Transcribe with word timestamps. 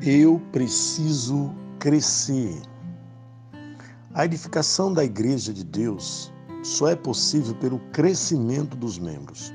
Eu 0.00 0.40
preciso 0.52 1.52
crescer. 1.80 2.62
A 4.14 4.24
edificação 4.24 4.92
da 4.92 5.04
igreja 5.04 5.52
de 5.52 5.64
Deus 5.64 6.32
só 6.62 6.86
é 6.86 6.94
possível 6.94 7.52
pelo 7.56 7.80
crescimento 7.92 8.76
dos 8.76 8.96
membros. 8.96 9.52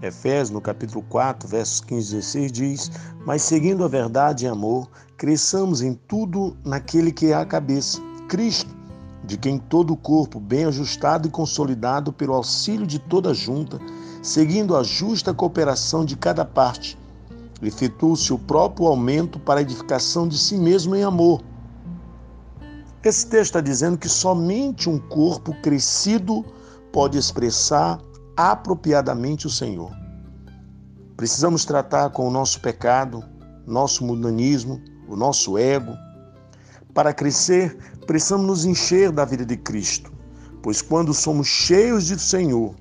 Efésios, 0.00 0.48
no 0.48 0.62
capítulo 0.62 1.04
4, 1.10 1.46
versos 1.46 1.82
15 1.82 2.08
e 2.08 2.16
16, 2.16 2.52
diz: 2.52 2.90
Mas 3.26 3.42
seguindo 3.42 3.84
a 3.84 3.88
verdade 3.88 4.46
e 4.46 4.48
amor, 4.48 4.88
cresçamos 5.18 5.82
em 5.82 5.92
tudo 5.92 6.56
naquele 6.64 7.12
que 7.12 7.26
é 7.26 7.34
a 7.34 7.44
cabeça, 7.44 8.00
Cristo, 8.30 8.74
de 9.24 9.36
quem 9.36 9.58
todo 9.58 9.92
o 9.92 9.96
corpo, 9.96 10.40
bem 10.40 10.64
ajustado 10.64 11.28
e 11.28 11.30
consolidado 11.30 12.14
pelo 12.14 12.32
auxílio 12.32 12.86
de 12.86 12.98
toda 12.98 13.34
junta, 13.34 13.78
seguindo 14.22 14.74
a 14.74 14.82
justa 14.82 15.34
cooperação 15.34 16.02
de 16.02 16.16
cada 16.16 16.46
parte, 16.46 16.96
efetua 17.62 18.14
o 18.30 18.38
próprio 18.38 18.86
aumento 18.86 19.38
para 19.38 19.60
a 19.60 19.62
edificação 19.62 20.28
de 20.28 20.38
si 20.38 20.56
mesmo 20.56 20.94
em 20.94 21.02
amor. 21.02 21.42
Esse 23.02 23.26
texto 23.26 23.44
está 23.44 23.60
dizendo 23.60 23.96
que 23.96 24.08
somente 24.08 24.90
um 24.90 24.98
corpo 24.98 25.54
crescido 25.62 26.44
pode 26.92 27.16
expressar 27.16 28.00
apropriadamente 28.36 29.46
o 29.46 29.50
Senhor. 29.50 29.92
Precisamos 31.16 31.64
tratar 31.64 32.10
com 32.10 32.26
o 32.26 32.30
nosso 32.30 32.60
pecado, 32.60 33.24
nosso 33.66 34.04
mundanismo, 34.04 34.82
o 35.08 35.16
nosso 35.16 35.56
ego. 35.56 35.96
Para 36.92 37.14
crescer, 37.14 37.78
precisamos 38.06 38.46
nos 38.46 38.64
encher 38.64 39.12
da 39.12 39.24
vida 39.24 39.46
de 39.46 39.56
Cristo, 39.56 40.12
pois 40.62 40.82
quando 40.82 41.14
somos 41.14 41.46
cheios 41.46 42.08
do 42.08 42.18
Senhor 42.18 42.74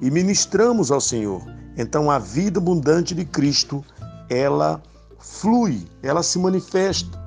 e 0.00 0.10
ministramos 0.10 0.90
ao 0.90 1.00
Senhor, 1.00 1.42
então 1.76 2.10
a 2.10 2.18
vida 2.18 2.58
abundante 2.58 3.14
de 3.14 3.24
Cristo 3.24 3.84
ela 4.30 4.80
flui, 5.18 5.84
ela 6.02 6.22
se 6.22 6.38
manifesta. 6.38 7.20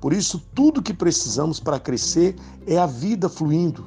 Por 0.00 0.12
isso, 0.12 0.40
tudo 0.54 0.82
que 0.82 0.94
precisamos 0.94 1.58
para 1.58 1.80
crescer 1.80 2.36
é 2.66 2.78
a 2.78 2.86
vida 2.86 3.28
fluindo. 3.28 3.84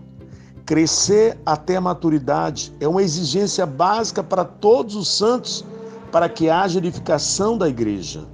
Crescer 0.65 1.39
até 1.45 1.77
a 1.77 1.81
maturidade 1.81 2.73
é 2.79 2.87
uma 2.87 3.01
exigência 3.01 3.65
básica 3.65 4.21
para 4.21 4.43
todos 4.43 4.95
os 4.95 5.07
santos 5.07 5.65
para 6.11 6.27
que 6.27 6.49
haja 6.49 6.77
edificação 6.77 7.57
da 7.57 7.67
igreja. 7.67 8.27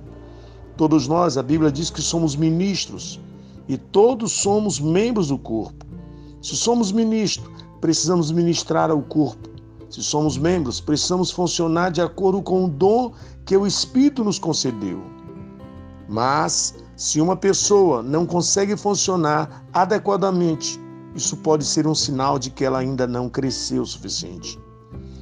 Todos 0.75 1.07
nós, 1.07 1.37
a 1.37 1.43
Bíblia 1.43 1.71
diz 1.71 1.89
que 1.89 2.01
somos 2.01 2.35
ministros 2.35 3.21
e 3.67 3.77
todos 3.77 4.33
somos 4.33 4.79
membros 4.79 5.29
do 5.29 5.37
corpo. 5.37 5.85
Se 6.41 6.55
somos 6.55 6.91
ministros, 6.91 7.49
precisamos 7.79 8.31
ministrar 8.31 8.89
ao 8.89 9.01
corpo. 9.01 9.54
Se 9.95 10.03
somos 10.03 10.37
membros, 10.37 10.81
precisamos 10.81 11.31
funcionar 11.31 11.89
de 11.89 12.01
acordo 12.01 12.41
com 12.41 12.65
o 12.65 12.67
dom 12.67 13.13
que 13.45 13.55
o 13.55 13.65
Espírito 13.65 14.25
nos 14.25 14.37
concedeu. 14.37 15.01
Mas, 16.09 16.75
se 16.97 17.21
uma 17.21 17.37
pessoa 17.37 18.03
não 18.03 18.25
consegue 18.25 18.75
funcionar 18.75 19.65
adequadamente, 19.71 20.77
isso 21.15 21.37
pode 21.37 21.63
ser 21.63 21.87
um 21.87 21.95
sinal 21.95 22.37
de 22.37 22.49
que 22.49 22.65
ela 22.65 22.79
ainda 22.79 23.07
não 23.07 23.29
cresceu 23.29 23.83
o 23.83 23.85
suficiente. 23.85 24.59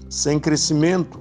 Sem 0.09 0.39
crescimento, 0.39 1.19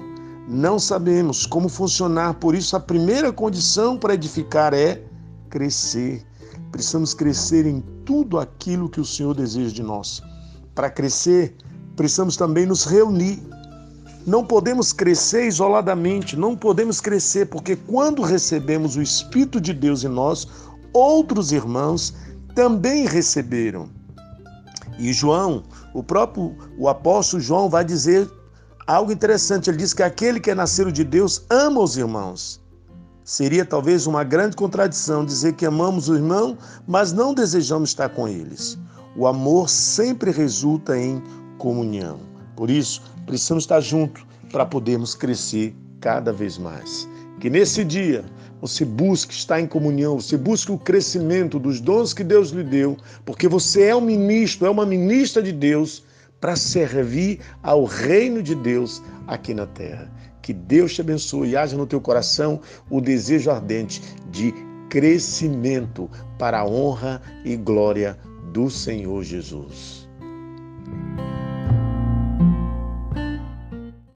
não 0.49 0.79
sabemos 0.79 1.45
como 1.45 1.69
funcionar, 1.69 2.33
por 2.37 2.55
isso 2.55 2.75
a 2.75 2.81
primeira 2.81 3.31
condição 3.35 3.99
para 3.99 4.15
edificar 4.15 4.73
é 4.73 5.05
crescer. 5.51 6.25
Precisamos 6.71 7.13
crescer 7.13 7.67
em 7.67 7.83
tudo 8.07 8.39
aquilo 8.39 8.89
que 8.89 8.99
o 8.99 9.05
Senhor 9.05 9.35
deseja 9.35 9.75
de 9.75 9.83
nós. 9.83 10.23
Para 10.75 10.89
crescer, 10.89 11.55
precisamos 11.97 12.37
também 12.37 12.67
nos 12.67 12.85
reunir 12.85 13.43
não 14.25 14.45
podemos 14.45 14.93
crescer 14.93 15.49
isoladamente, 15.49 16.37
não 16.37 16.57
podemos 16.57 17.01
crescer, 17.01 17.47
porque 17.47 17.75
quando 17.75 18.23
recebemos 18.23 18.97
o 18.97 19.03
Espírito 19.03 19.61
de 19.61 19.73
Deus 19.73 20.05
em 20.05 20.09
nós, 20.09 20.47
outros 20.93 21.51
irmãos 21.51 22.15
também 22.55 23.07
receberam. 23.07 23.89
E 24.99 25.13
João, 25.13 25.65
o 25.93 26.03
próprio 26.03 26.57
o 26.79 26.89
apóstolo 26.89 27.43
João 27.43 27.69
vai 27.69 27.85
dizer 27.85 28.31
algo 28.87 29.11
interessante. 29.11 29.69
Ele 29.69 29.79
diz 29.79 29.93
que 29.93 30.03
aquele 30.03 30.39
que 30.39 30.51
é 30.51 30.55
nascido 30.55 30.93
de 30.93 31.03
Deus 31.03 31.45
ama 31.51 31.81
os 31.81 31.97
irmãos. 31.97 32.61
Seria 33.25 33.65
talvez 33.65 34.07
uma 34.07 34.23
grande 34.23 34.55
contradição 34.55 35.25
dizer 35.25 35.55
que 35.55 35.67
amamos 35.67 36.09
o 36.09 36.15
irmão, 36.15 36.57
mas 36.87 37.13
não 37.13 37.35
desejamos 37.35 37.91
estar 37.91 38.09
com 38.11 38.29
eles. 38.29 38.79
O 39.17 39.27
amor 39.27 39.69
sempre 39.69 40.31
resulta 40.31 40.97
em 40.97 41.23
comunhão. 41.63 42.19
Por 42.57 42.69
isso, 42.69 43.01
precisamos 43.25 43.63
estar 43.63 43.81
juntos 43.81 44.27
para 44.51 44.67
podermos 44.67 45.15
crescer 45.15 45.73
cada 46.01 46.33
vez 46.33 46.59
mais. 46.59 47.09
Que 47.39 47.49
nesse 47.49 47.85
dia 47.85 48.25
você 48.61 48.85
busque 48.85 49.33
estar 49.33 49.61
em 49.61 49.67
comunhão, 49.69 50.19
você 50.21 50.37
busque 50.37 50.73
o 50.73 50.79
crescimento 50.79 51.61
dos 51.61 51.81
dons 51.81 52.13
que 52.13 52.25
Deus 52.25 52.51
lhe 52.51 52.65
deu, 52.65 52.97
porque 53.25 53.47
você 53.47 53.85
é 53.85 53.95
um 53.95 54.01
ministro, 54.01 54.67
é 54.67 54.71
uma 54.71 54.85
ministra 54.85 55.41
de 55.41 55.53
Deus 55.53 56.03
para 56.41 56.57
servir 56.57 57.39
ao 57.63 57.85
reino 57.85 58.43
de 58.43 58.57
Deus 58.57 59.01
aqui 59.29 59.55
na 59.55 59.67
terra. 59.67 60.11
Que 60.43 60.53
Deus 60.53 60.93
te 60.95 61.01
abençoe 61.01 61.51
e 61.51 61.57
haja 61.57 61.77
no 61.77 61.87
teu 61.87 62.01
coração 62.01 62.61
o 62.91 63.01
desejo 63.01 63.53
ardente 63.53 64.03
de 64.33 64.53
crescimento 64.91 66.11
para 66.41 66.59
a 66.59 66.67
honra 66.67 67.23
e 67.45 67.55
glória 67.55 68.19
do 68.53 68.69
Senhor 68.69 69.23
Jesus. 69.23 70.03